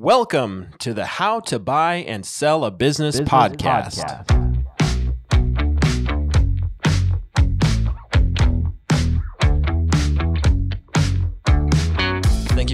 [0.00, 3.98] Welcome to the How to Buy and Sell a Business, Business podcast.
[3.98, 4.37] podcast.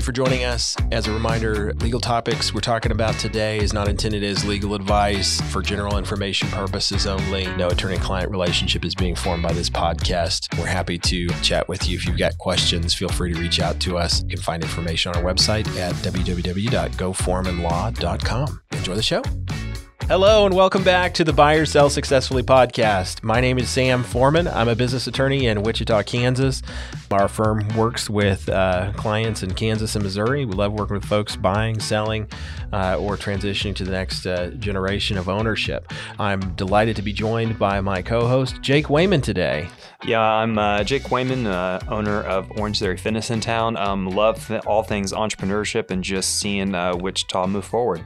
[0.04, 0.76] For joining us.
[0.92, 5.40] As a reminder, legal topics we're talking about today is not intended as legal advice
[5.50, 7.46] for general information purposes only.
[7.56, 10.58] No attorney client relationship is being formed by this podcast.
[10.58, 11.96] We're happy to chat with you.
[11.96, 14.22] If you've got questions, feel free to reach out to us.
[14.22, 18.60] You can find information on our website at www.goforemanlaw.com.
[18.72, 19.22] Enjoy the show.
[20.06, 23.22] Hello and welcome back to the Buyer Sell Successfully podcast.
[23.22, 24.46] My name is Sam Foreman.
[24.46, 26.60] I'm a business attorney in Wichita, Kansas.
[27.10, 30.44] Our firm works with uh, clients in Kansas and Missouri.
[30.44, 32.28] We love working with folks buying, selling,
[32.70, 35.90] uh, or transitioning to the next uh, generation of ownership.
[36.18, 39.70] I'm delighted to be joined by my co host, Jake Wayman, today.
[40.04, 43.78] Yeah, I'm uh, Jake Wayman, uh, owner of Orange Theory Fitness in town.
[43.78, 48.04] Um, love all things entrepreneurship and just seeing uh, Wichita move forward.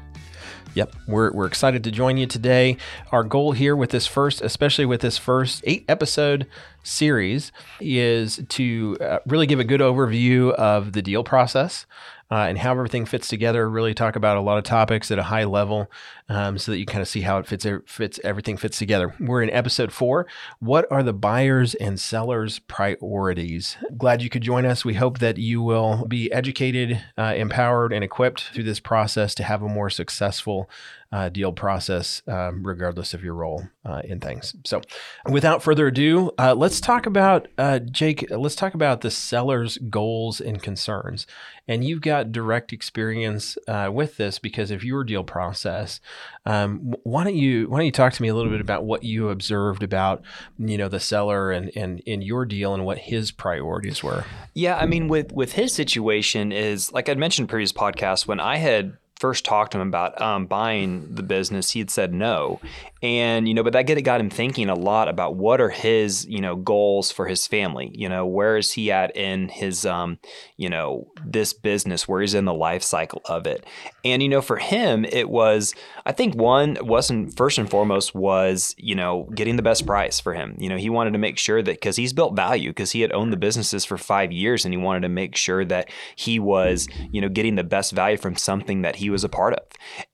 [0.78, 2.77] Yep, we're, we're excited to join you today.
[3.10, 6.46] Our goal here with this first, especially with this first eight episode
[6.85, 11.85] series, is to uh, really give a good overview of the deal process.
[12.30, 13.71] Uh, and how everything fits together.
[13.71, 15.90] Really talk about a lot of topics at a high level,
[16.29, 17.66] um, so that you kind of see how it fits.
[17.87, 19.15] Fits everything fits together.
[19.18, 20.26] We're in episode four.
[20.59, 23.79] What are the buyers and sellers' priorities?
[23.96, 24.85] Glad you could join us.
[24.85, 29.42] We hope that you will be educated, uh, empowered, and equipped through this process to
[29.42, 30.68] have a more successful
[31.10, 34.54] uh, deal process, um, regardless of your role uh, in things.
[34.66, 34.82] So,
[35.26, 38.26] without further ado, uh, let's talk about uh, Jake.
[38.30, 41.26] Let's talk about the seller's goals and concerns.
[41.66, 46.01] And you've got direct experience uh, with this because of your deal process.
[46.45, 49.02] Um, why don't you Why don't you talk to me a little bit about what
[49.02, 50.23] you observed about
[50.59, 54.24] you know the seller and and in your deal and what his priorities were?
[54.54, 58.56] Yeah, I mean, with with his situation is like I'd mentioned previous podcast when I
[58.56, 62.61] had first talked to him about um, buying the business, he had said no.
[63.01, 66.27] And, you know, but that get, got him thinking a lot about what are his,
[66.27, 67.92] you know, goals for his family.
[67.94, 70.19] You know, where is he at in his, um,
[70.56, 73.65] you know, this business, where he's in the life cycle of it.
[74.04, 75.75] And, you know, for him, it was,
[76.06, 80.34] I think one wasn't first and foremost was, you know, getting the best price for
[80.34, 80.56] him.
[80.59, 83.12] You know, he wanted to make sure that because he's built value, because he had
[83.12, 86.88] owned the businesses for five years and he wanted to make sure that he was,
[87.12, 89.66] you know, getting the best value from something that he was a part of.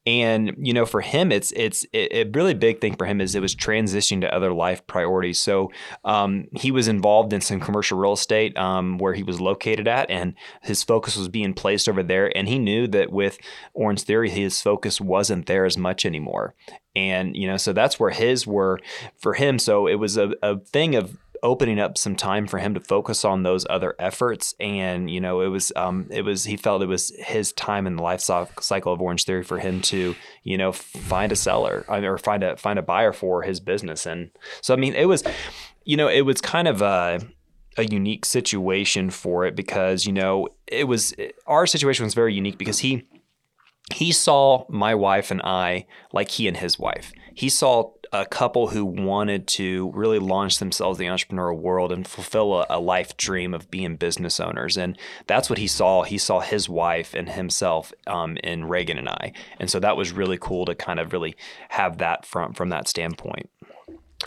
[0.07, 3.35] And, you know, for him, it's, it's, it, it really big thing for him is
[3.35, 5.41] it was transitioning to other life priorities.
[5.41, 5.71] So
[6.05, 10.11] um, he was involved in some commercial real estate um, where he was located at,
[10.11, 12.37] and his focus was being placed over there.
[12.37, 13.39] And he knew that with
[13.73, 16.55] Orange Theory, his focus wasn't there as much anymore.
[16.95, 18.79] And, you know, so that's where his were
[19.17, 19.59] for him.
[19.59, 23.25] So it was a, a thing of opening up some time for him to focus
[23.25, 24.55] on those other efforts.
[24.59, 27.97] And you know, it was um, it was he felt it was his time in
[27.97, 32.19] the life cycle of Orange Theory for him to you know find a seller or
[32.19, 34.07] find a find a buyer for his business.
[34.07, 34.31] And
[34.63, 35.23] so I mean, it was
[35.85, 37.21] you know it was kind of a
[37.77, 41.15] a unique situation for it because you know it was
[41.47, 43.05] our situation was very unique because he
[43.93, 47.13] he saw my wife and I like he and his wife.
[47.35, 52.07] He saw a couple who wanted to really launch themselves in the entrepreneurial world and
[52.07, 54.77] fulfill a, a, life dream of being business owners.
[54.77, 56.05] And that's what he saw.
[56.05, 59.33] He saw his wife and himself um, in Reagan and I.
[59.59, 61.35] And so that was really cool to kind of really
[61.71, 63.51] have that from from that standpoint.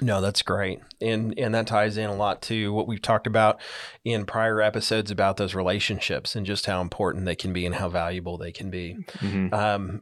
[0.01, 0.79] No, that's great.
[1.01, 3.59] And and that ties in a lot to what we've talked about
[4.03, 7.89] in prior episodes about those relationships and just how important they can be and how
[7.89, 8.97] valuable they can be.
[9.19, 9.53] Mm-hmm.
[9.53, 10.01] Um,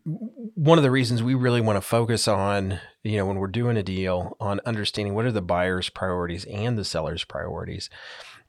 [0.56, 3.78] one of the reasons we really want to focus on, you know, when we're doing
[3.78, 7.90] a deal on understanding what are the buyer's priorities and the seller's priorities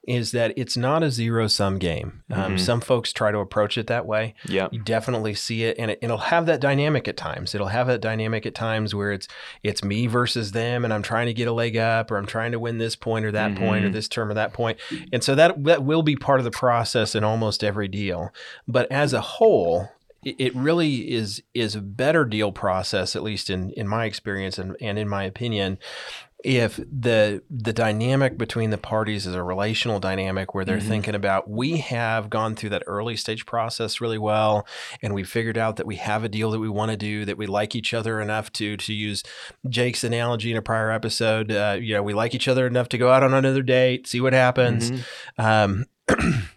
[0.07, 2.23] is that it's not a zero sum game.
[2.31, 2.57] Um, mm-hmm.
[2.59, 4.35] Some folks try to approach it that way.
[4.47, 7.55] Yeah, you definitely see it, and it, it'll have that dynamic at times.
[7.55, 9.27] It'll have that dynamic at times where it's
[9.65, 12.53] it's me versus them, and I'm trying to get a leg up, or I'm trying
[12.53, 13.65] to win this point or that mm-hmm.
[13.65, 14.79] point, or this term or that point.
[14.89, 18.33] point, and so that that will be part of the process in almost every deal.
[18.69, 19.89] But as a whole,
[20.27, 24.77] it really is is a better deal process, at least in in my experience and,
[24.81, 25.79] and in my opinion,
[26.45, 30.89] if the the dynamic between the parties is a relational dynamic where they're mm-hmm.
[30.89, 34.67] thinking about we have gone through that early stage process really well
[35.03, 37.39] and we figured out that we have a deal that we want to do that
[37.39, 39.23] we like each other enough to to use
[39.69, 42.99] Jake's analogy in a prior episode uh, you know we like each other enough to
[42.99, 45.45] go out on another date see what happens mm-hmm.
[45.45, 45.85] um,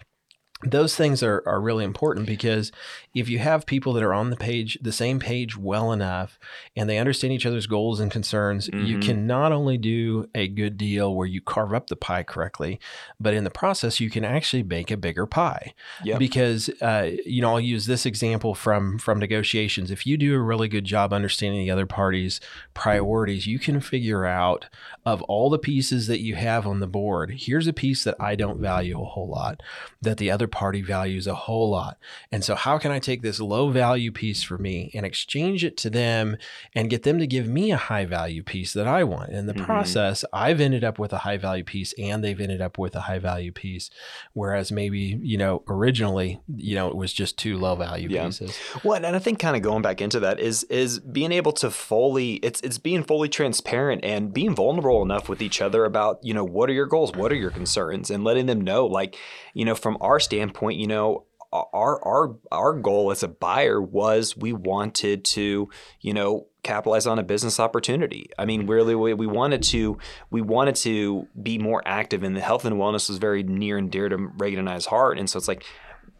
[0.64, 2.70] those things are, are really important because
[3.14, 6.38] if you have people that are on the page the same page well enough
[6.76, 8.86] and they understand each other's goals and concerns mm-hmm.
[8.86, 12.78] you can not only do a good deal where you carve up the pie correctly
[13.22, 15.74] but in the process you can actually make a bigger pie
[16.04, 16.20] yep.
[16.20, 20.42] because uh, you know i'll use this example from from negotiations if you do a
[20.42, 22.42] really good job understanding the other party's
[22.74, 24.68] priorities you can figure out
[25.06, 28.36] of all the pieces that you have on the board here's a piece that i
[28.36, 29.62] don't value a whole lot
[30.02, 31.98] that the other party values a whole lot.
[32.32, 35.78] And so, how can I take this low value piece for me and exchange it
[35.78, 36.38] to them
[36.74, 39.32] and get them to give me a high value piece that I want?
[39.32, 39.66] In the mm-hmm.
[39.66, 43.02] process, I've ended up with a high value piece and they've ended up with a
[43.02, 43.90] high value piece.
[44.34, 48.26] Whereas maybe, you know, originally, you know, it was just two low value yeah.
[48.26, 48.58] pieces.
[48.84, 51.72] Well, and I think kind of going back into that is is being able to
[51.72, 56.34] fully it's it's being fully transparent and being vulnerable enough with each other about, you
[56.34, 59.18] know, what are your goals, what are your concerns, and letting them know, like,
[59.54, 63.82] you know, from our standpoint standpoint, you know, our our our goal as a buyer
[63.82, 65.70] was we wanted to,
[66.00, 68.30] you know, capitalize on a business opportunity.
[68.38, 68.72] I mean, mm-hmm.
[68.72, 69.98] really, we, we wanted to
[70.30, 73.92] we wanted to be more active, and the health and wellness was very near and
[73.92, 75.18] dear to Reagan and I's heart.
[75.18, 75.66] And so it's like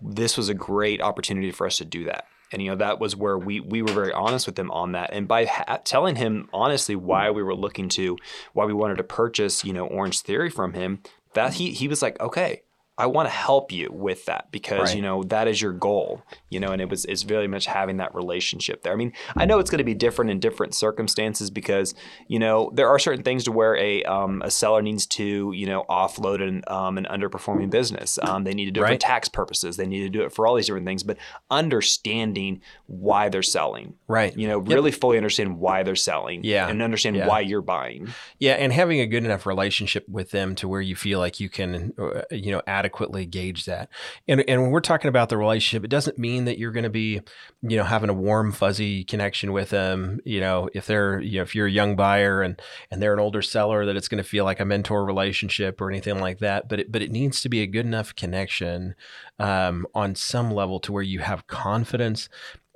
[0.02, 2.26] this was a great opportunity for us to do that.
[2.52, 5.12] And you know that was where we we were very honest with him on that.
[5.14, 8.18] And by ha- telling him honestly why we were looking to,
[8.54, 11.04] why we wanted to purchase, you know, Orange Theory from him,
[11.36, 11.58] that mm-hmm.
[11.60, 12.64] he he was like, okay,
[13.00, 14.96] I want to help you with that because right.
[14.96, 17.98] you know that is your goal, you know, and it was is very much having
[17.98, 18.92] that relationship there.
[18.92, 21.96] I mean, I know it's going to be different in different circumstances because
[22.28, 25.66] you know there are certain things to where a um, a seller needs to you
[25.66, 28.20] know offload an um, an underperforming business.
[28.22, 28.94] Um, they need to do it right.
[28.96, 29.78] for tax purposes.
[29.78, 31.04] They need to do it for all these different things.
[31.04, 31.18] But
[31.50, 34.36] understanding why they're selling, right?
[34.36, 37.28] You know, really fully understand why they're selling, yeah, and understand yeah.
[37.28, 38.10] why you're buying,
[38.40, 41.48] yeah, and having a good enough relationship with them to where you feel like you
[41.48, 43.90] can, uh, you know, add adequately gauge that.
[44.28, 46.90] And and when we're talking about the relationship, it doesn't mean that you're going to
[46.90, 47.22] be,
[47.62, 50.20] you know, having a warm fuzzy connection with them.
[50.26, 52.60] You know, if they're, you know, if you're a young buyer and
[52.90, 55.90] and they're an older seller, that it's going to feel like a mentor relationship or
[55.90, 56.68] anything like that.
[56.68, 58.96] But it but it needs to be a good enough connection
[59.38, 62.28] um, on some level to where you have confidence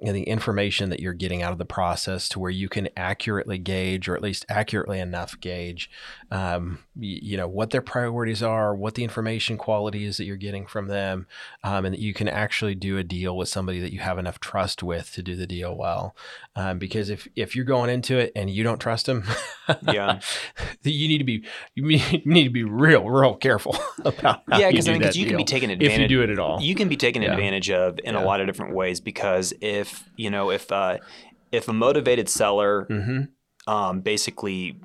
[0.03, 3.57] and the information that you're getting out of the process to where you can accurately
[3.57, 5.89] gauge or at least accurately enough gauge
[6.33, 10.65] um, you know what their priorities are what the information quality is that you're getting
[10.65, 11.27] from them
[11.63, 14.39] um, and that you can actually do a deal with somebody that you have enough
[14.39, 16.15] trust with to do the deal well
[16.55, 19.23] um, because if if you're going into it and you don't trust them
[19.91, 20.19] yeah
[20.81, 21.45] you need to be
[21.75, 21.83] you
[22.25, 24.59] need to be real real careful about it.
[24.59, 26.59] yeah because I mean, you can be taken advantage if you do it at all
[26.59, 27.33] you can be taken yeah.
[27.33, 28.23] advantage of in yeah.
[28.23, 30.97] a lot of different ways because if you know if uh,
[31.51, 33.71] if a motivated seller mm-hmm.
[33.71, 34.79] um, basically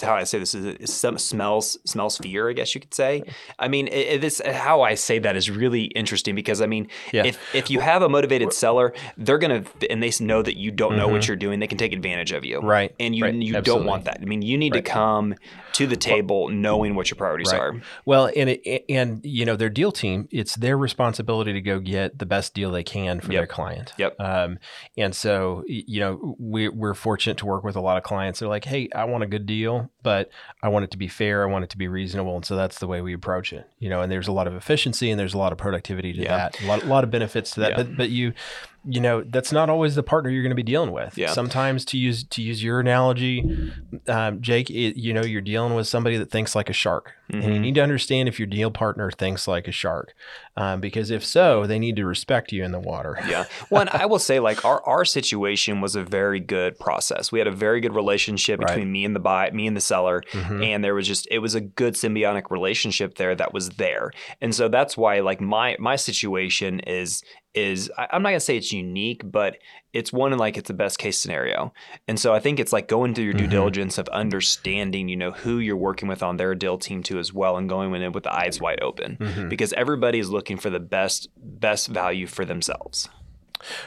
[0.00, 3.22] how I say this is it smells smells fear, I guess you could say.
[3.58, 7.24] I mean, it, this how I say that is really interesting because I mean, yeah.
[7.24, 10.96] if if you have a motivated seller, they're gonna and they know that you don't
[10.96, 11.12] know mm-hmm.
[11.12, 12.94] what you're doing, they can take advantage of you, right?
[12.98, 13.34] And you right.
[13.34, 13.84] you Absolutely.
[13.84, 14.18] don't want that.
[14.20, 14.84] I mean, you need right.
[14.84, 15.34] to come
[15.72, 17.60] to the table well, knowing what your priorities right.
[17.60, 17.80] are.
[18.04, 22.18] Well, and it, and you know their deal team, it's their responsibility to go get
[22.18, 23.40] the best deal they can for yep.
[23.40, 23.92] their client.
[23.98, 24.16] Yep.
[24.20, 24.58] Um,
[24.96, 28.40] and so you know we we're fortunate to work with a lot of clients.
[28.40, 29.69] They're like, hey, I want a good deal,
[30.02, 30.30] but
[30.62, 31.42] I want it to be fair.
[31.42, 33.68] I want it to be reasonable, and so that's the way we approach it.
[33.78, 36.22] You know, and there's a lot of efficiency and there's a lot of productivity to
[36.22, 36.36] yeah.
[36.36, 36.62] that.
[36.62, 37.70] A lot, a lot of benefits to that.
[37.70, 37.76] Yeah.
[37.78, 38.32] But but you
[38.84, 41.16] you know that's not always the partner you're going to be dealing with.
[41.18, 41.32] Yeah.
[41.32, 43.72] Sometimes to use to use your analogy,
[44.08, 47.34] um, Jake, it, you know you're dealing with somebody that thinks like a shark, mm-hmm.
[47.34, 47.62] and you mm-hmm.
[47.62, 50.14] need to understand if your deal partner thinks like a shark,
[50.56, 53.18] um, because if so, they need to respect you in the water.
[53.28, 53.44] yeah.
[53.70, 57.30] Well, I will say like our our situation was a very good process.
[57.30, 58.92] We had a very good relationship between right.
[58.92, 60.62] me and the buy, me and the seller, mm-hmm.
[60.62, 64.54] and there was just it was a good symbiotic relationship there that was there, and
[64.54, 67.22] so that's why like my my situation is
[67.54, 69.58] is I'm not gonna say it's unique, but
[69.92, 71.72] it's one like it's the best case scenario.
[72.06, 73.50] And so I think it's like going through your due mm-hmm.
[73.50, 77.32] diligence of understanding, you know, who you're working with on their deal team too as
[77.32, 79.48] well, and going in with the eyes wide open mm-hmm.
[79.48, 83.08] because everybody is looking for the best best value for themselves.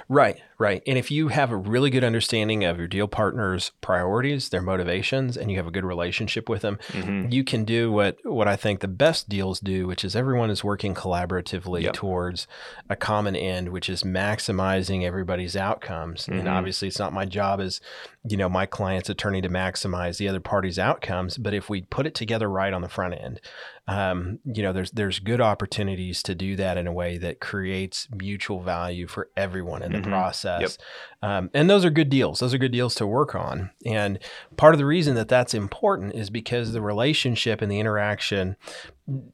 [0.09, 0.83] Right, right.
[0.85, 5.37] And if you have a really good understanding of your deal partner's priorities, their motivations,
[5.37, 7.31] and you have a good relationship with them, mm-hmm.
[7.31, 10.63] you can do what what I think the best deals do, which is everyone is
[10.63, 11.93] working collaboratively yep.
[11.93, 12.47] towards
[12.89, 16.23] a common end, which is maximizing everybody's outcomes.
[16.23, 16.39] Mm-hmm.
[16.39, 17.81] And obviously, it's not my job as
[18.27, 22.07] you know my client's attorney to maximize the other party's outcomes, but if we put
[22.07, 23.41] it together right on the front end,
[23.87, 28.07] um, you know, there's there's good opportunities to do that in a way that creates
[28.15, 30.03] mutual value for everyone in the Mhm.
[30.05, 30.61] process.
[30.61, 31.29] Yep.
[31.29, 32.39] Um, and those are good deals.
[32.39, 33.71] Those are good deals to work on.
[33.85, 34.19] And
[34.55, 38.55] part of the reason that that's important is because the relationship and the interaction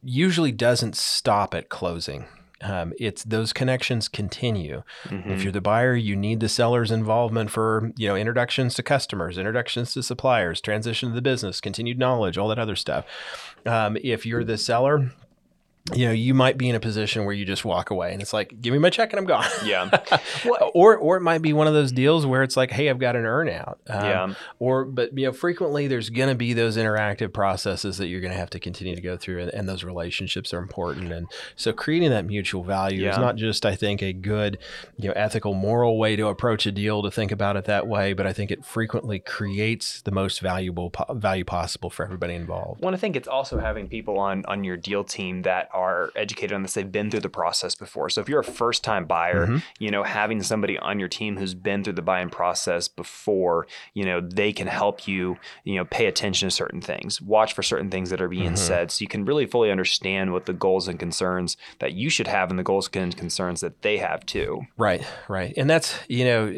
[0.03, 2.25] usually doesn't stop at closing.
[2.61, 4.83] Um, it's those connections continue.
[5.05, 5.31] Mhm.
[5.31, 9.37] If you're the buyer, you need the seller's involvement for you know introductions to customers,
[9.37, 13.05] introductions to suppliers, transition to the business, continued knowledge, all that other stuff.
[13.65, 15.11] Um, if you're the seller,
[15.95, 18.33] you know you might be in a position where you just walk away and it's
[18.33, 19.45] like, give me my check and I'm gone.
[19.65, 19.89] yeah.
[20.73, 23.15] or or it might be one of those deals where it's like, hey, I've got
[23.15, 23.77] an earnout.
[23.89, 24.33] Um, Yeah.
[24.59, 28.33] Or but you know, frequently there's going to be those interactive processes that you're going
[28.33, 31.11] to have to continue to go through, and, and those relationships are important.
[31.11, 34.59] And so creating that mutual value is not just, I think, a good,
[34.97, 38.13] you know, ethical, moral way to approach a deal to think about it that way,
[38.13, 42.81] but I think it frequently creates the most valuable po- value possible for everybody involved.
[42.83, 46.53] Well, I think it's also having people on on your deal team that are educated
[46.53, 46.73] on this.
[46.73, 48.09] They've been through the process before.
[48.09, 49.63] So if you're a first time buyer, Mhm.
[49.79, 54.05] you know, having somebody on your team who's been through the buying process before, you
[54.05, 57.89] know, they can help you, you know, pay attention to certain things, watch for certain
[57.89, 58.57] things that are being Mhm.
[58.57, 62.27] said, so you can really fully understand what the goals and concerns that you should
[62.27, 64.61] have and the goals and concerns that they have too.
[64.77, 65.53] Right, right.
[65.57, 66.53] And that's, you know,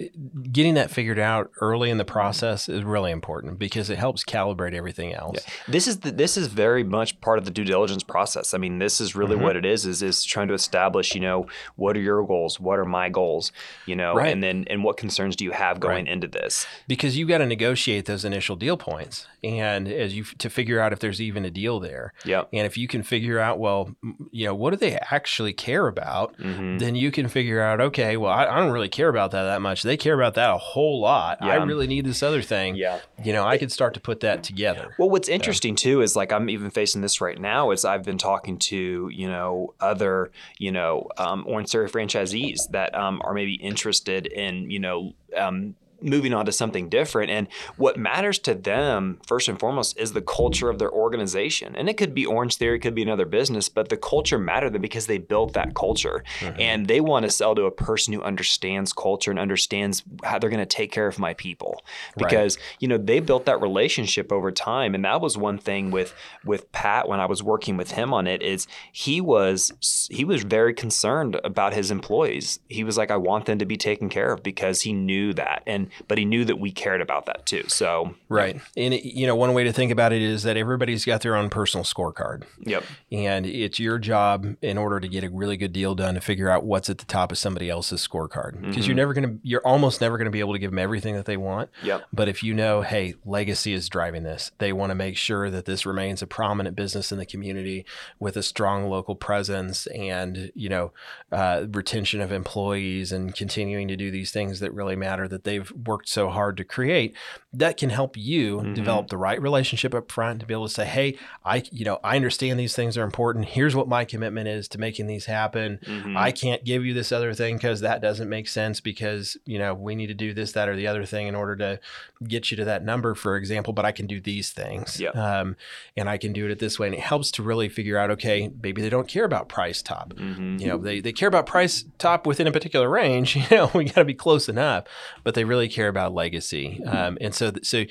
[0.52, 4.74] getting that figured out early in the process is really important because it helps calibrate
[4.74, 5.46] everything else.
[5.68, 8.54] This is the, this is very much part of the due diligence process.
[8.54, 9.42] I mean, this is really Mhm.
[9.42, 12.80] what it is, is is trying to establish, you know, what are your goals, what
[12.80, 13.52] are my goals,
[13.86, 14.32] you know, Right.
[14.32, 16.14] and then and what concerns do you have going Right.
[16.14, 16.66] into this?
[16.88, 20.94] because you've got to negotiate those initial deal points and as you to figure out
[20.94, 22.50] if there's even a deal there Yep.
[22.54, 23.96] and if you can figure out well
[24.32, 28.18] you know what do they actually care about hmm then you can figure out okay
[28.18, 30.58] well I, I don't really care about that that much they care about that a
[30.58, 33.00] whole lot i really need this other thing Yeah.
[33.24, 36.32] you know i could start to put that together Well, what's interesting too is like
[36.32, 37.72] I'm even facing this right now.
[37.72, 42.94] Is I've been talking to you know other you know um, Orange Theory franchisees that
[42.96, 45.14] um, are maybe interested in you know.
[45.38, 47.30] Um, moving on to something different.
[47.32, 51.76] And what matters to them first and foremost is the culture of their organization.
[51.76, 54.68] And it could be orange theory it could be another business but the culture mattered
[54.68, 56.24] to them because they built that culture.
[56.40, 56.60] Mhm.
[56.60, 60.50] and they want to sell to a person who understands culture and understands how they're
[60.50, 61.82] going to take care of my people.
[62.18, 62.30] Right.
[62.30, 64.96] because you know they built that relationship over time.
[64.96, 66.14] And that was one thing with
[66.46, 70.44] with Pat when I was working with him on it is he was he was
[70.44, 72.60] very concerned about his employees.
[72.70, 75.64] He was like I want them to be taken care of because he knew that.
[75.68, 79.26] And but he knew that we cared about that too so right and it, you
[79.28, 82.44] know one way to think about it is that everybody's got their own personal scorecard
[82.60, 86.22] yep And it's your job in order to get a really good deal done to
[86.22, 88.62] figure out what's at the top of somebody else's scorecard.
[88.62, 88.98] Because you're Mhm.
[88.98, 91.26] never going to, you're almost never going to be able to give them everything that
[91.26, 91.70] they want.
[91.84, 95.50] yep But if you know, hey, legacy is driving this, they want to make sure
[95.50, 97.86] that this remains a prominent business in the community
[98.20, 100.92] with a strong local presence and, you know,
[101.32, 105.72] uh, retention of employees and continuing to do these things that really matter that they've
[105.88, 107.16] worked so hard to create,
[107.54, 108.76] that can help you Mhm.
[108.76, 112.00] develop the right relationship up front to be able to say, hey, I, you know,
[112.02, 113.44] I understand these things are important.
[113.46, 115.80] Here's what my commitment is to making these happen.
[115.86, 116.16] Mhm.
[116.16, 119.74] I can't give you this other thing because that doesn't make sense because, you know,
[119.74, 121.80] we need to do this, that, or the other thing in order to
[122.26, 124.98] get you to that number, for example, but I can do these things.
[125.00, 125.14] Yep.
[125.18, 125.58] Um,
[125.98, 126.88] and I can do it this way.
[126.88, 130.14] And it helps to really figure out, okay, maybe they don't care about price top.
[130.14, 130.62] Mhm.
[130.62, 133.36] You know, they, they care about price top within a particular range.
[133.52, 134.86] You know, we got to be close enough,
[135.26, 136.82] but they really care about legacy.
[136.86, 137.86] Um, and so, so, so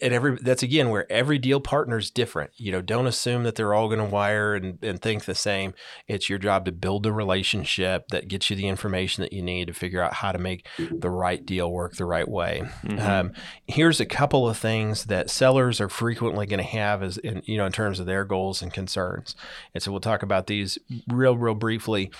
[0.00, 2.50] and every that's again where every deal partner is different.
[2.56, 5.74] You know, don't assume that they're all going to wire and, and think the same.
[6.08, 9.68] It's your job to build a relationship that gets you the information that you need
[9.68, 12.62] to figure out how to make the right deal work the right way.
[12.84, 13.00] Mhm.
[13.00, 13.32] Um,
[13.66, 17.56] here's a couple of things that sellers are frequently going to have as in, you
[17.56, 19.36] know in terms of their goals and concerns.
[19.74, 22.10] And so we'll talk about these real, real briefly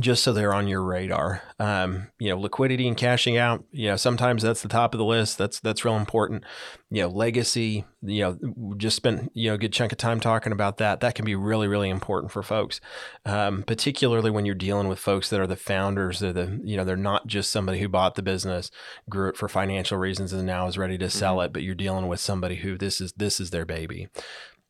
[0.00, 1.42] just so they're on your radar.
[1.60, 5.04] Um, you know, liquidity and cashing out, you know, sometimes that's the top of the
[5.04, 5.38] list.
[5.38, 6.42] That's that's real important.
[6.90, 10.52] You know, legacy, you know, just spent, you know, a good chunk of time talking
[10.52, 11.00] about that.
[11.00, 12.80] That can be really, really important for folks.
[13.24, 16.84] Um, particularly when you're dealing with folks that are the founders, they're the, you know,
[16.84, 18.72] they're not just somebody who bought the business,
[19.08, 22.08] grew it for financial reasons and now is ready to sell it, but you're dealing
[22.08, 24.08] with somebody who this is this is their baby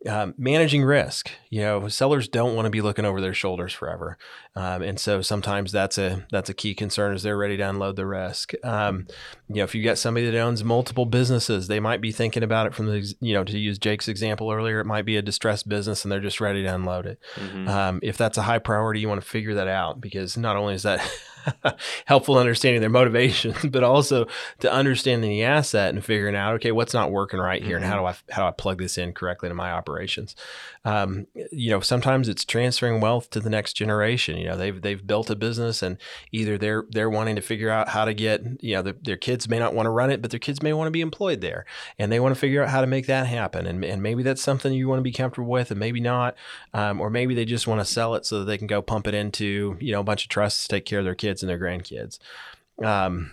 [0.08, 1.30] um, managing risk.
[1.50, 4.18] You know, sellers don't want to be looking over their shoulders forever,
[4.54, 7.96] um, and so sometimes that's a that's a key concern as they're ready to unload
[7.96, 8.52] the risk.
[8.64, 9.06] Um,
[9.48, 12.66] you know, if you got somebody that owns multiple businesses, they might be thinking about
[12.66, 15.68] it from the you know to use Jake's example earlier, it might be a distressed
[15.68, 17.18] business and they're just ready to unload it.
[17.36, 17.68] Mhm.
[17.68, 20.74] Um, if that's a high priority, you want to figure that out because not only
[20.74, 21.00] is that
[22.06, 24.26] helpful understanding their motivations, but also
[24.60, 27.98] to understanding the asset and figuring out, okay, what's not working right here, and how
[27.98, 29.95] do I how do I plug this in correctly to my operation?
[30.84, 34.36] Um, you know, sometimes it's transferring wealth to the next generation.
[34.36, 35.98] You know, they've they've built a business and
[36.32, 39.48] either they're they're wanting to figure out how to get you know the, their kids
[39.48, 41.64] may not want to run it, but their kids may want to be employed there,
[41.98, 43.66] and they want to figure out how to make that happen.
[43.66, 46.36] And and maybe that's something you want to be comfortable with, and maybe not,
[46.74, 49.06] um, or maybe they just want to sell it so that they can go pump
[49.06, 51.50] it into you know a bunch of trusts to take care of their kids and
[51.50, 52.18] their grandkids.
[52.82, 53.32] Um,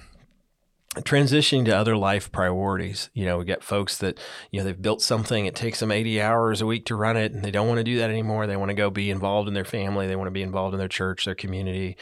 [1.01, 3.09] transitioning to other life priorities.
[3.13, 4.19] You know, we get folks that,
[4.51, 7.31] you know, they've built something, it takes them 80 hours a week to run it,
[7.31, 8.47] and they don't want to do that anymore.
[8.47, 10.79] They want to go be involved in their family, they want to be involved in
[10.79, 11.97] their church, their community,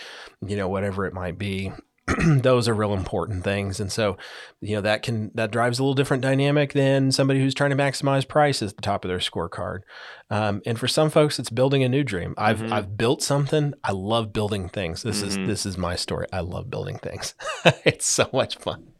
[0.46, 1.72] you know, whatever it might be.
[2.26, 3.80] those are real important things.
[3.80, 4.18] And so,
[4.60, 7.76] you know, that can that drives a little different dynamic than somebody who's trying to
[7.76, 9.82] maximize price at the top of their scorecard.
[10.30, 12.34] Um, and for some folks, it's building a new dream.
[12.38, 12.74] I've mm-hmm.
[12.74, 13.74] I've built something.
[13.84, 15.04] I love building things.
[15.04, 15.42] This mm-hmm.
[15.44, 16.28] is this is my story.
[16.34, 17.36] I love building things.
[17.86, 18.91] it's so much fun.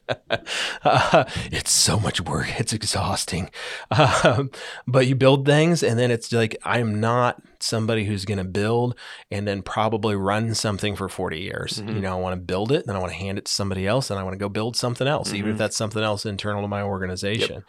[0.84, 2.60] Uh, it's so much work.
[2.60, 3.50] It's exhausting.
[3.92, 4.52] Um,
[4.88, 8.96] but you build things, and then it's like I'm not somebody who's going to build
[9.30, 11.74] and then probably run something for 40 years.
[11.74, 11.96] Mm-hmm.
[11.96, 13.88] You know, I want to build it, then I want to hand it to somebody
[13.88, 15.38] else, and I want to go build something else, mm-hmm.
[15.38, 15.60] even if mm-hmm.
[15.60, 17.64] that's something else internal to my organization.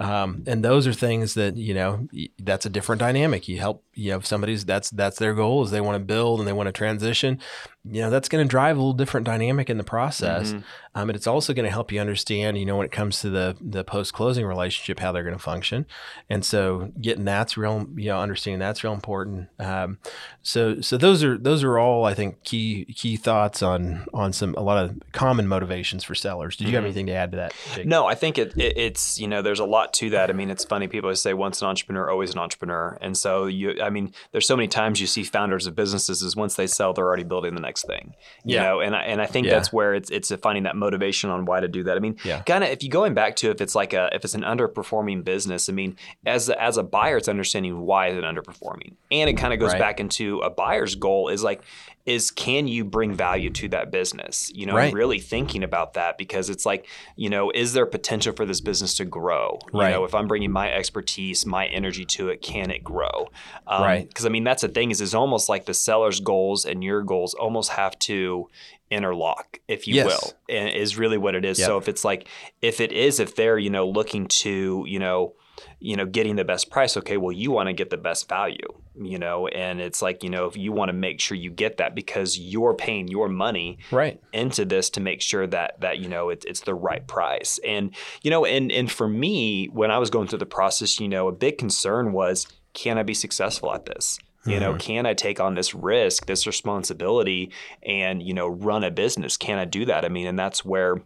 [0.00, 0.08] Yep.
[0.08, 3.48] Um, and those are things that you know that's a different dynamic.
[3.48, 6.48] You help you know somebody's that's that's their goal is they want to build and
[6.48, 7.40] they want to transition.
[7.90, 10.60] You know, that's going to drive a little different dynamic in the process, mm-hmm.
[10.94, 12.58] um, and it's also going to help you understand.
[12.58, 15.42] You know, when it comes to the the post closing relationship, how they're going to
[15.42, 15.86] function,
[16.30, 17.86] and so getting that's real.
[17.96, 19.98] You know, understanding that's real important um,
[20.42, 24.54] so so those are those are all I think key key thoughts on on some
[24.54, 26.56] a lot of common motivations for sellers.
[26.56, 26.74] Did you mm-hmm.
[26.76, 27.54] have anything to add to that?
[27.74, 27.86] Jake?
[27.86, 30.30] No, I think it, it, it's you know there's a lot to that.
[30.30, 33.80] I mean, it's funny people say once an entrepreneur, always an entrepreneur, and so you
[33.82, 36.92] I mean there's so many times you see founders of businesses is once they sell
[36.92, 38.14] they're already building the next thing.
[38.44, 38.62] You yeah.
[38.62, 39.54] know, and I and I think yeah.
[39.54, 41.96] that's where it's it's finding that motivation on why to do that.
[41.96, 42.42] I mean, yeah.
[42.42, 45.24] kind of if you going back to if it's like a if it's an underperforming
[45.24, 49.26] business, I mean, as a, as a buyer, it's understanding why is it underperforming and
[49.26, 49.78] and it kind of goes right.
[49.78, 51.62] back into a buyer's goal is like
[52.06, 54.94] is can you bring value to that business you know right.
[54.94, 58.94] really thinking about that because it's like you know is there potential for this business
[58.94, 59.90] to grow you right.
[59.90, 63.28] know if i'm bringing my expertise my energy to it can it grow
[63.66, 66.64] um, right because i mean that's the thing is it's almost like the seller's goals
[66.64, 68.48] and your goals almost have to
[68.90, 70.06] interlock if you yes.
[70.06, 71.66] will and is really what it is yep.
[71.66, 72.28] so if it's like
[72.62, 75.34] if it is if they're you know looking to you know
[75.80, 78.66] you know getting the best price okay well you want to get the best value
[78.94, 81.76] you know and it's like you know if you want to make sure you get
[81.76, 86.08] that because you're paying your money right into this to make sure that that you
[86.08, 89.98] know it, it's the right price and you know and and for me when i
[89.98, 93.72] was going through the process you know a big concern was can i be successful
[93.72, 94.78] at this you know, mm-hmm.
[94.78, 97.50] can I take on this risk, this responsibility,
[97.82, 99.36] and you know, run a business?
[99.36, 100.04] Can I do that?
[100.04, 101.02] I mean, and that's where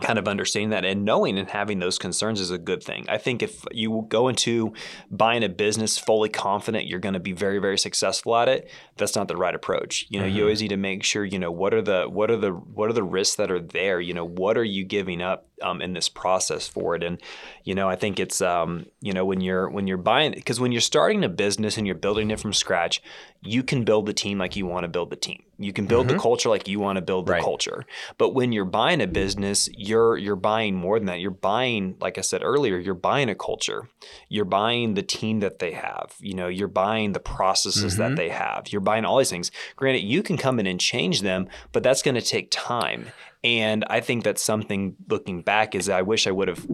[0.00, 3.06] kind of understanding that and knowing and having those concerns is a good thing.
[3.08, 4.72] I think if you go into
[5.10, 9.14] buying a business fully confident you're going to be very very successful at it, that's
[9.14, 10.06] not the right approach.
[10.08, 10.36] You know, mm-hmm.
[10.36, 12.90] you always need to make sure you know what are the what are the what
[12.90, 14.00] are the risks that are there.
[14.00, 17.02] You know, what are you giving up um, in this process for it?
[17.02, 17.20] And
[17.64, 20.72] you know, I think it's um, you know when you're when you're buying because when
[20.72, 23.02] you're starting a business and you're building it from scratch,
[23.42, 25.42] you can build the team like you want to build the team.
[25.58, 26.16] You can build mm-hmm.
[26.16, 27.42] the culture like you want to build the right.
[27.42, 27.84] culture.
[28.18, 31.20] But when you're buying a business, you're you're buying more than that.
[31.20, 33.88] You're buying, like I said earlier, you're buying a culture.
[34.28, 36.14] You're buying the team that they have.
[36.18, 38.02] You know, you're buying the processes mm-hmm.
[38.02, 38.72] that they have.
[38.72, 39.50] You're buying all these things.
[39.76, 43.12] Granted, you can come in and change them, but that's going to take time.
[43.44, 46.66] And I think that's something looking back is I wish I would have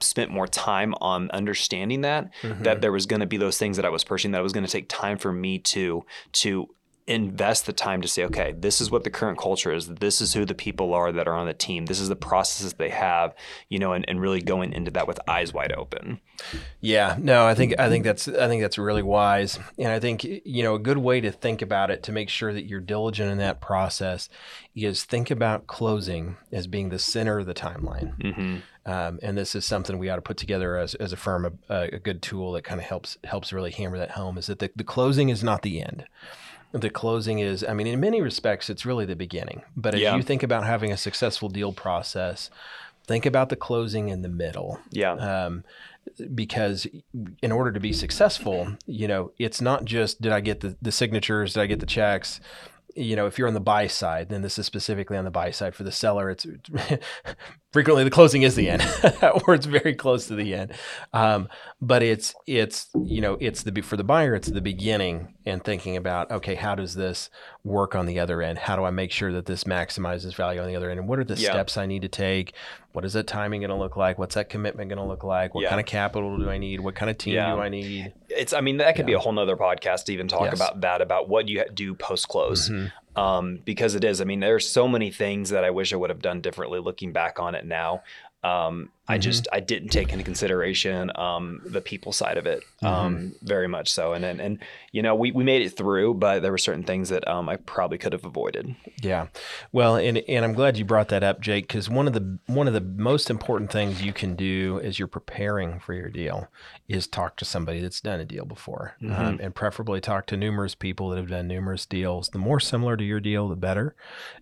[0.00, 2.62] spent more time on understanding that mm-hmm.
[2.62, 4.52] that there was going to be those things that I was pursuing that it was
[4.52, 6.68] going to take time for me to to
[7.08, 9.88] invest the time to say, okay, this is what the current culture is.
[9.88, 11.86] This is who the people are that are on the team.
[11.86, 13.34] This is the processes they have,
[13.70, 16.20] you know, and, and really going into that with eyes wide open.
[16.80, 20.22] Yeah, no, I think I think that's I think that's really wise, and I think
[20.22, 23.32] you know a good way to think about it to make sure that you're diligent
[23.32, 24.28] in that process
[24.76, 28.16] is think about closing as being the center of the timeline.
[28.18, 28.56] Mm-hmm.
[28.86, 31.80] Um, and this is something we ought to put together as, as a firm, a,
[31.92, 34.38] a good tool that kind of helps helps really hammer that home.
[34.38, 36.06] Is that the, the closing is not the end
[36.72, 39.62] the closing is i mean in many respects it's really the beginning.
[39.76, 40.16] But if yeah.
[40.16, 42.50] you think about having a successful deal process
[43.06, 44.78] think about the closing in the middle.
[44.90, 45.12] Yeah.
[45.12, 45.64] Um,
[46.34, 46.86] because
[47.42, 50.92] in order to be successful you know it's not just did i get the, the
[50.92, 51.54] signatures?
[51.54, 52.40] Did i get the checks
[52.98, 55.50] you know, if you're on the buy side, then this is specifically on the buy
[55.50, 55.74] side.
[55.74, 56.46] For the seller, it's
[57.72, 58.82] frequently the closing is the end,
[59.46, 60.72] or it's very close to the end.
[61.12, 61.48] Um,
[61.80, 65.96] but it's it's you know it's the for the buyer, it's the beginning and thinking
[65.96, 67.30] about okay, how does this
[67.68, 68.58] work on the other end?
[68.58, 70.98] How do I make sure that this maximizes value on the other end?
[71.00, 71.50] And what are the Yeah.
[71.52, 72.52] steps I need to take?
[72.92, 74.18] What is that timing going to look like?
[74.18, 75.54] What's that commitment going to look like?
[75.54, 75.68] What Yeah.
[75.68, 76.80] kind of capital do I need?
[76.80, 77.54] What kind of team Yeah.
[77.54, 78.12] do I need?
[78.28, 80.54] It's, I mean, that could be a whole nother podcast to even talk Yes.
[80.56, 82.68] about that, about what you do post close.
[82.68, 82.90] Mhm.
[83.16, 86.08] Um, because it is, I mean, there's so many things that I wish I would
[86.10, 88.02] have done differently looking back on it now.
[88.48, 89.22] Um, I Mhm.
[89.22, 93.90] just, I didn't take into consideration, um, the people side of it, um, very much
[93.90, 94.12] so.
[94.12, 94.58] And, and, and,
[94.92, 97.56] you know, we, we made it through, but there were certain things that, um, I
[97.56, 98.74] probably could have avoided.
[99.02, 99.28] Yeah.
[99.72, 102.68] Well, and and I'm glad you brought that up, Jake, because one of the one
[102.68, 106.48] of the most important things you can do as you're preparing for your deal
[106.88, 110.74] is talk to somebody that's done a deal before, um, and preferably talk to numerous
[110.74, 112.28] people that have done numerous deals.
[112.28, 113.94] The more similar to your deal, the better.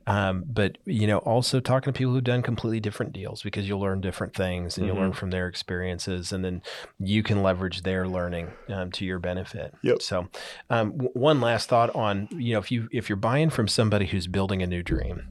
[0.09, 3.81] Um, but you know, also talking to people who've done completely different deals because you'll
[3.81, 6.63] learn different things and you'll learn from their experiences, and then
[6.99, 9.75] you can leverage their learning um, to your benefit.
[9.83, 10.03] Yep.
[10.03, 10.29] So,
[10.71, 14.07] um, w- one last thought on you know if you if you're buying from somebody
[14.07, 15.29] who's building a new dream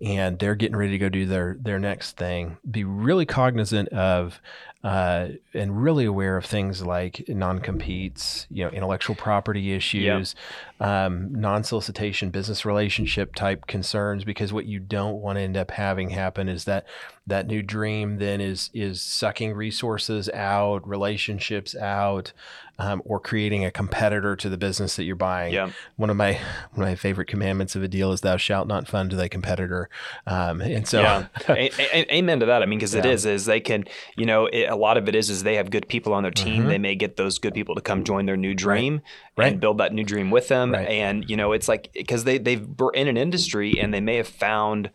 [0.00, 4.40] and they're getting ready to go do their their next thing, be really cognizant of
[4.84, 10.36] uh, and really aware of things like non-competes, you know, intellectual property issues,
[10.78, 14.22] um, non-solicitation, business relationship type concerns.
[14.22, 16.86] Because what you don't want to end up having happen is that
[17.28, 22.32] that new dream then is is sucking resources out, relationships out,
[22.78, 25.52] um, or creating a competitor to the business that you're buying.
[25.52, 25.70] Yeah.
[25.96, 26.34] One of my
[26.72, 29.88] one of my favorite commandments of a deal is "Thou shalt not fund thy competitor,"
[30.26, 32.62] um, and so yeah, a- a- amen to that.
[32.62, 33.10] I mean, because it Yeah.
[33.12, 33.84] is is they can,
[34.16, 36.32] you know, it, a lot of it is is they have good people on their
[36.32, 36.66] team.
[36.66, 39.40] They may get those good people to come join their new dream Mm-hmm.
[39.42, 39.52] Right.
[39.52, 40.72] and build that new dream with them.
[40.72, 40.88] Right.
[40.88, 44.16] And you know, it's like because they they've were in an industry and they may
[44.16, 44.90] have found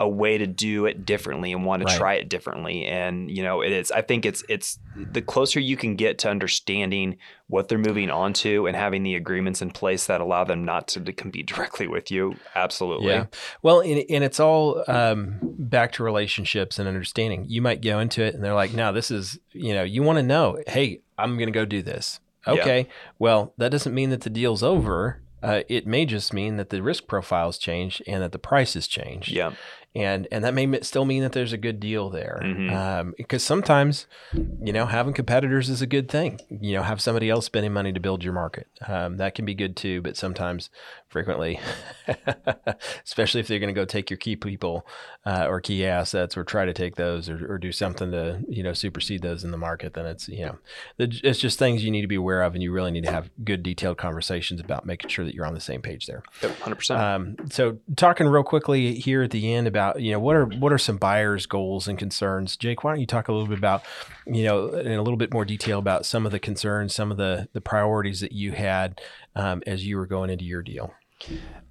[0.00, 1.96] a way to do it differently and want to Right.
[1.98, 2.84] try it differently.
[2.86, 3.90] And you know, it is.
[3.90, 8.32] I think it's it's the closer you can get to understanding what they're moving on
[8.34, 11.88] to and having the agreements in place that allow them not to, to compete directly
[11.88, 12.36] with you.
[12.54, 13.08] Absolutely.
[13.08, 13.26] Yeah.
[13.62, 17.46] Well, and, and it's all um, back to relationships and understanding.
[17.48, 20.18] You might go into it and they're like, no, this is, you know, you want
[20.18, 22.20] to know, hey, I'm going to go do this.
[22.46, 22.52] Yeah.
[22.54, 22.88] Okay.
[23.18, 25.20] Well, that doesn't mean that the deal's over.
[25.42, 29.30] Uh, it may just mean that the risk profile's change and that the prices change.
[29.30, 29.52] Yeah.
[29.94, 32.40] And and that may still mean that there's a good deal there.
[32.44, 32.72] Mhm.
[32.72, 36.40] Um, because sometimes, you know, having competitors is a good thing.
[36.48, 38.68] You know, have somebody else spending money to build your market.
[38.86, 40.02] Um, that can be good too.
[40.02, 40.68] But sometimes,
[41.08, 41.58] frequently,
[43.04, 44.86] especially if they're going to go take your key people
[45.24, 48.62] uh, or key assets or try to take those or, or do something to you
[48.62, 50.58] know supersede those in the market, then it's you know
[50.98, 53.30] it's just things you need to be aware of, and you really need to have
[53.42, 56.22] good detailed conversations about making sure that you're on the same page there.
[56.60, 57.00] Hundred percent.
[57.00, 60.72] Um, so talking real quickly here at the end about you know what are what
[60.72, 62.56] are some buyers' goals and concerns?
[62.56, 63.82] Jake, why don't you talk a little bit about
[64.26, 67.16] you know in a little bit more detail about some of the concerns, some of
[67.16, 69.00] the the priorities that you had
[69.34, 70.92] um, as you were going into your deal.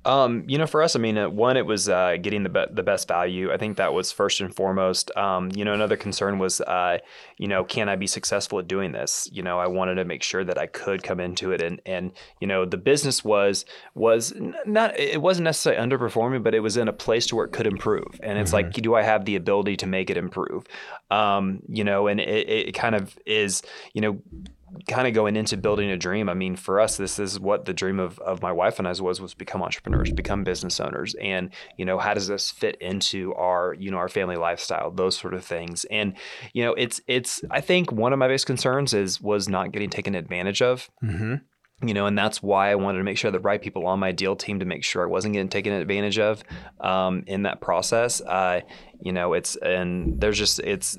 [0.07, 2.65] Um, you know, for us, I mean, uh, one, it was uh, getting the be-
[2.71, 3.51] the best value.
[3.51, 5.11] I think that was first and foremost.
[5.17, 6.99] Um, you know, another concern was, uh,
[7.37, 9.27] you know, can I be successful at doing this?
[9.33, 12.13] You know, I wanted to make sure that I could come into it, and and
[12.39, 13.65] you know, the business was
[13.95, 14.33] was
[14.65, 17.67] not it wasn't necessarily underperforming, but it was in a place to where it could
[17.67, 18.17] improve.
[18.23, 20.63] And it's like, do I have the ability to make it improve?
[21.11, 23.61] Um, you know, and it, it kind of is,
[23.93, 24.21] you know
[24.87, 26.29] kind of going into building a dream.
[26.29, 28.91] I mean, for us, this is what the dream of, of my wife and I
[28.91, 31.15] was was become entrepreneurs, become business owners.
[31.21, 35.17] And, you know, how does this fit into our, you know, our family lifestyle, those
[35.17, 35.85] sort of things.
[35.85, 36.15] And,
[36.53, 39.89] you know, it's it's I think one of my biggest concerns is was not getting
[39.89, 41.87] taken advantage of Mm-hmm.
[41.87, 44.11] you know, and that's why I wanted to make sure the right people on my
[44.11, 46.43] deal team to make sure I wasn't getting taken advantage of
[46.81, 48.19] um, in that process.
[48.21, 48.61] Uh,
[48.99, 50.97] you know, it's and there's just it's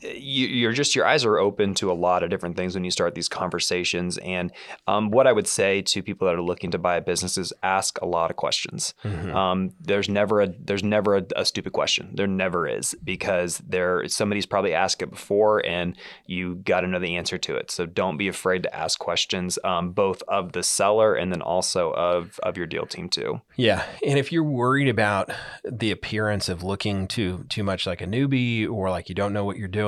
[0.00, 2.90] you, you're just your eyes are open to a lot of different things when you
[2.90, 4.18] start these conversations.
[4.18, 4.52] And
[4.86, 7.52] um, what I would say to people that are looking to buy a business is
[7.62, 8.94] ask a lot of questions.
[9.34, 12.10] Um, there's never a there's never a, a stupid question.
[12.14, 16.98] There never is because there somebody's probably asked it before and you got to know
[16.98, 17.70] the answer to it.
[17.70, 21.92] So don't be afraid to ask questions, um, both of the seller and then also
[21.92, 23.40] of of your deal team too.
[23.56, 25.30] Yeah, and if you're worried about
[25.64, 29.44] the appearance of looking too too much like a newbie or like you don't know
[29.44, 29.87] what you're doing,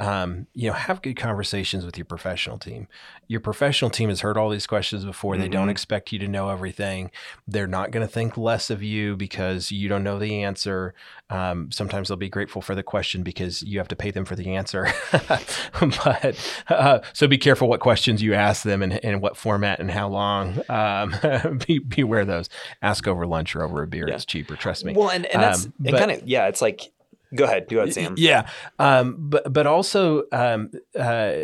[0.00, 2.88] um, you know, have good conversations with your professional team.
[3.28, 5.36] Your professional team has heard all these questions before.
[5.36, 5.70] They don't Mhm.
[5.70, 7.12] expect you to know everything.
[7.46, 10.94] They're not going to think less of you because you don't know the answer.
[11.30, 14.34] Um, sometimes they'll be grateful for the question because you have to pay them for
[14.34, 14.88] the answer.
[15.80, 16.36] but
[16.68, 20.08] uh, so be careful what questions you ask them and in what format and how
[20.08, 20.60] long.
[20.68, 21.14] Um,
[21.66, 22.48] be, beware of those.
[22.82, 24.06] Ask over lunch or over a beer.
[24.08, 24.14] Yeah.
[24.14, 24.56] It's cheaper.
[24.56, 24.92] Trust me.
[24.94, 26.90] Well, and, and that's Um, but- kind of yeah, it's like
[27.34, 28.14] go ahead, go ahead, Sam.
[28.16, 31.34] Yeah, um, but but also um, uh,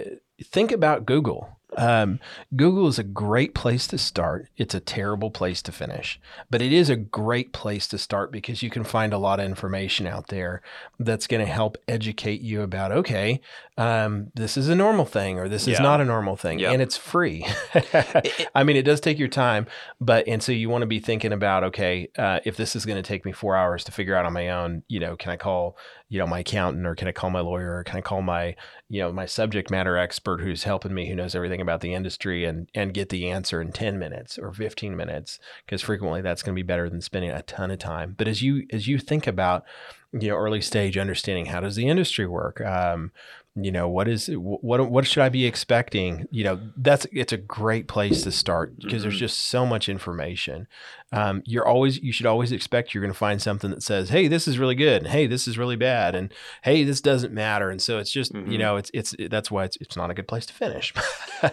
[0.42, 1.59] think about Google.
[1.80, 2.20] Um,
[2.54, 4.48] Google is a great place to start.
[4.58, 8.62] It's a terrible place to finish, but it is a great place to start because
[8.62, 10.60] you can find a lot of information out there
[10.98, 13.40] that's going to help educate you about okay,
[13.78, 16.72] um, this is a normal thing or this is not a normal thing, Yep.
[16.74, 17.46] and it's free.
[18.54, 19.66] I mean, it does take your time,
[20.00, 23.02] but and so you want to be thinking about okay, uh, if this is going
[23.02, 25.36] to take me four hours to figure out on my own, you know, can I
[25.36, 25.78] call
[26.10, 28.56] you know my accountant or can I call my lawyer or can I call my
[28.90, 32.44] you know my subject matter expert who's helping me who knows everything about the industry
[32.44, 36.54] and and get the answer in 10 minutes or 15 minutes because frequently that's going
[36.54, 38.14] to be better than spending a ton of time.
[38.18, 39.64] But as you as you think about
[40.12, 42.60] you know early stage understanding how does the industry work?
[42.60, 43.12] Um,
[43.54, 46.26] you know what is what what should I be expecting?
[46.32, 49.18] You know that's it's a great place to start because there's Mhm.
[49.18, 50.66] just so much information
[51.12, 54.28] um, you're always you should always expect you're going to find something that says hey
[54.28, 57.82] this is really good hey this is really bad and hey this doesn't matter and
[57.82, 58.58] so it's just you Mhm.
[58.58, 60.92] know it's it's that's why it's it's not a good place to finish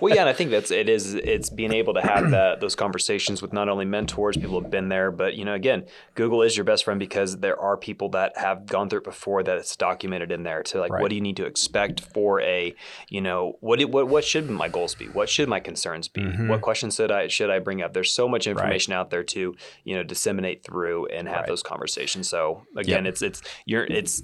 [0.01, 2.75] well, yeah, and I think that's it is it's being able to have that those
[2.75, 6.57] conversations with not only mentors, people who've been there, but you know, again, Google is
[6.57, 9.75] your best friend because there are people that have gone through it before that it's
[9.77, 11.01] documented in there to like Right.
[11.01, 12.75] what do you need to expect for a
[13.07, 15.05] you know what what what should my goals be?
[15.05, 16.21] What should my concerns be?
[16.21, 16.49] Mhm.
[16.49, 17.93] What questions should I should I bring up?
[17.93, 21.47] There's so much information out there to you know disseminate through and have Right.
[21.47, 22.27] those conversations.
[22.29, 23.11] So again, Yep.
[23.13, 24.23] it's it's you're it's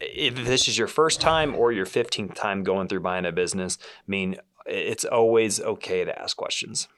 [0.00, 3.78] if this is your first time or your 15th time going through buying a business,
[3.82, 6.88] I mean it's always okay to ask questions.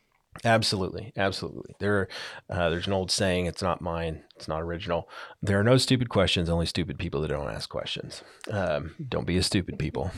[0.45, 1.75] Absolutely, absolutely.
[1.81, 2.07] There,
[2.49, 3.47] uh, there's an old saying.
[3.47, 4.23] It's not mine.
[4.39, 5.09] It's not original.
[5.43, 6.49] There are no stupid questions.
[6.49, 8.23] Only stupid people that don't ask questions.
[8.49, 10.13] Um, don't be a stupid people.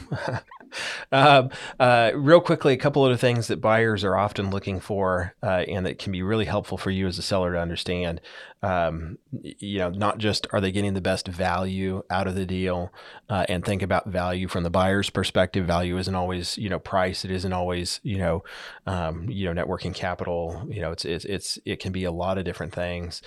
[1.13, 5.35] um, uh, real quickly, a couple of other things that buyers are often looking for,
[5.43, 8.21] uh, and that can be really helpful for you as a seller to understand.
[8.63, 12.93] Um, you know, not just are they getting the best value out of the deal,
[13.31, 15.67] uh, and think about value from the buyer's perspective.
[15.67, 17.25] Value isn't always, you know, price.
[17.25, 18.45] It isn't always, you know,
[18.87, 20.67] um, you know, net working capital.
[20.69, 23.23] You know, it's it's it's it can be a lot of different things.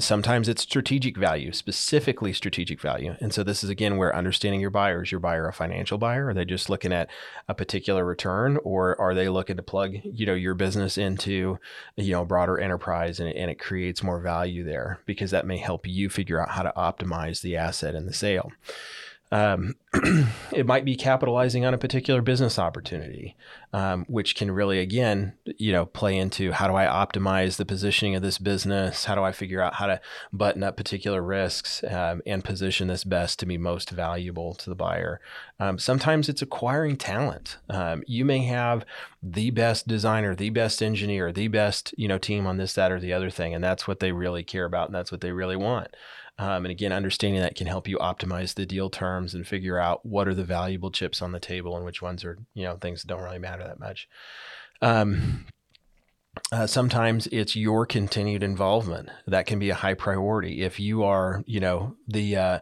[0.00, 3.16] Sometimes it's strategic value, specifically strategic value.
[3.20, 6.28] And so this is again where understanding your buyer is your buyer a financial buyer?
[6.28, 7.08] Are they just looking at
[7.48, 11.58] a particular return, or are they looking to plug you know your business into
[11.96, 15.58] you know a broader enterprise and, and it creates more value there because that may
[15.58, 18.50] help you figure out how to optimize the asset and the sale.
[19.32, 19.74] Um,
[20.52, 23.34] it might be capitalizing on a particular business opportunity,
[23.72, 28.14] um, which can really, again, you know, play into how do I optimize the positioning
[28.14, 29.04] of this business?
[29.06, 30.00] How do I figure out how to
[30.32, 34.76] button up particular risks um, and position this best to be most valuable to the
[34.76, 35.20] buyer?
[35.58, 37.58] Um, sometimes it's acquiring talent.
[37.68, 38.84] Um, you may have
[39.22, 43.00] the best designer, the best engineer, the best, you know, team on this, that, or
[43.00, 45.56] the other thing, and that's what they really care about, and that's what they really
[45.56, 45.88] want.
[46.38, 50.04] Um, and again, understanding that can help you optimize the deal terms and figure out
[50.04, 53.02] what are the valuable chips on the table and which ones are, you know, things
[53.02, 54.06] that don't really matter that much.
[54.82, 55.46] Um,
[56.52, 60.62] uh, sometimes it's your continued involvement that can be a high priority.
[60.62, 62.58] If you are, you know, the uh,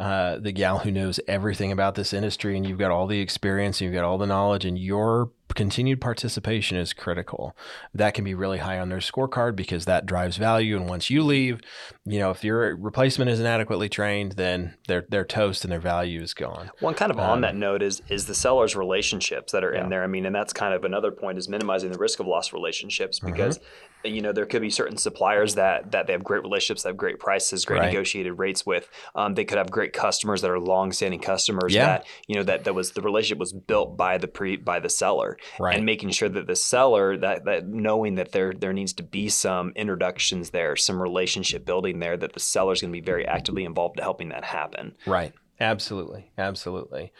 [0.00, 3.80] uh, the gal who knows everything about this industry and you've got all the experience
[3.80, 7.56] and you've got all the knowledge and your continued participation is critical.
[7.94, 10.76] That can be really high on their scorecard because that drives value.
[10.76, 11.60] And once you leave,
[12.04, 16.20] you know, if your replacement isn't adequately trained, then they're they're toast and their value
[16.22, 16.70] is gone.
[16.80, 19.84] One kind of Um, on that note is is the seller's relationships that are Yeah.
[19.84, 20.04] in there.
[20.04, 23.18] I mean, and that's kind of another point is minimizing the risk of lost relationships
[23.20, 23.32] Mm-hmm.
[23.32, 23.60] because
[24.04, 27.18] you know there could be certain suppliers that that they have great relationships, have great
[27.18, 27.86] prices, great Right.
[27.86, 28.88] negotiated rates with.
[29.14, 31.86] Um, they could have great customers that are long-standing customers Yeah.
[31.86, 34.88] that you know that that was the relationship was built by the pre by the
[34.90, 35.76] seller Right.
[35.76, 39.28] and making sure that the seller that that knowing that there there needs to be
[39.28, 43.64] some introductions there, some relationship building there that the seller's going to be very actively
[43.64, 44.94] involved in helping that happen.
[45.06, 45.32] Right.
[45.60, 46.30] Absolutely.
[46.38, 47.12] Absolutely.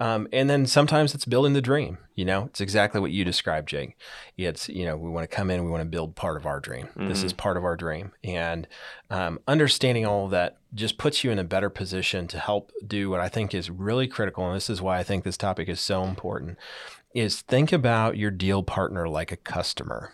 [0.00, 1.96] Um, and then sometimes it's building the dream.
[2.14, 3.96] You know, it's exactly what you described, Jake.
[4.36, 6.60] It's, you know, we want to come in, we want to build part of our
[6.60, 6.88] dream.
[6.96, 8.12] This is part of our dream.
[8.22, 8.68] And
[9.10, 13.08] um, understanding all of that just puts you in a better position to help do
[13.08, 14.46] what I think is really critical.
[14.46, 16.58] And this is why I think this topic is so important
[17.16, 20.12] is think about your deal partner like a customer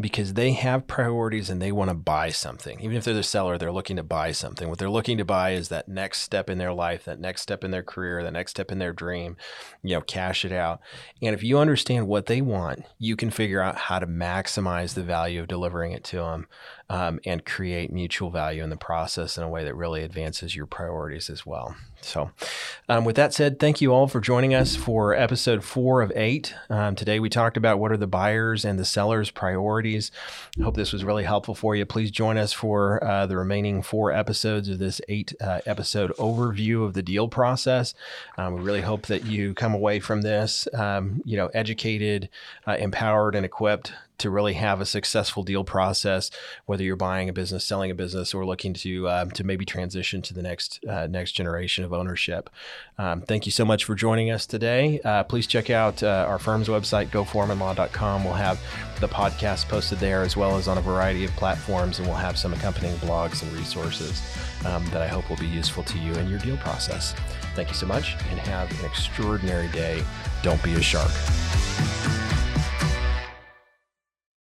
[0.00, 2.80] because they have priorities and they want to buy something.
[2.80, 4.68] Even if they're the seller, they're looking to buy something.
[4.68, 7.64] What they're looking to buy is that next step in their life, that next step
[7.64, 9.36] in their career, that next step in their dream,
[9.82, 10.80] you know, cash it out.
[11.20, 15.02] And if you understand what they want, you can figure out how to maximize the
[15.02, 16.46] value of delivering it to them
[16.90, 20.66] um, and create mutual value in the process in a way that really advances your
[20.66, 21.74] priorities as well.
[22.02, 22.30] So,
[22.88, 26.54] um, with that said, thank you all for joining us for episode four of eight.
[26.70, 30.10] Um, today we talked about what are the buyers and the sellers' priorities properties.
[30.62, 31.86] Hope this was really helpful for you.
[31.86, 36.84] Please join us for uh, the remaining four episodes of this eight uh, episode overview
[36.84, 37.94] of the deal process.
[38.36, 42.28] Um, we really hope that you come away from this, um, you know, educated,
[42.66, 46.30] uh, empowered, and equipped to really have a successful deal process,
[46.66, 50.22] whether you're buying a business, selling a business, or looking to uh, to maybe transition
[50.22, 52.50] to the next uh, next generation of ownership.
[52.98, 55.00] Um, thank you so much for joining us today.
[55.04, 58.24] Uh, please check out uh, our firm's website, goforemanlaw.com.
[58.24, 58.60] We'll have
[59.00, 62.38] the podcast posted there as well as on a variety of platforms, and we'll have
[62.38, 64.22] some accompanying blogs and resources
[64.66, 67.14] um, that I hope will be useful to you in your deal process.
[67.54, 70.04] Thank you so much, and have an extraordinary day.
[70.42, 71.10] Don't be a shark.